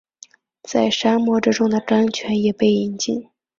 [0.63, 3.29] 在沙漠之中的甘泉也被饮尽